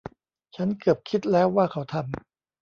[0.55, 2.07] ฉันเกือบคิดแล้วว่าเขาทำ